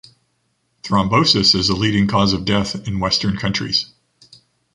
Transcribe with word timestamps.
Thrombosis 0.81 1.53
is 1.53 1.67
the 1.67 1.75
leading 1.75 2.07
cause 2.07 2.33
of 2.33 2.43
death 2.43 2.87
in 2.87 2.99
western 2.99 3.37
countries. 3.37 3.93